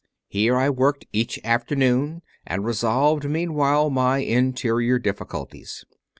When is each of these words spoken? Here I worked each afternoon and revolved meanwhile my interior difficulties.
Here 0.29 0.57
I 0.57 0.71
worked 0.71 1.05
each 1.13 1.39
afternoon 1.43 2.23
and 2.47 2.65
revolved 2.65 3.29
meanwhile 3.29 3.91
my 3.91 4.17
interior 4.17 4.97
difficulties. 4.97 5.85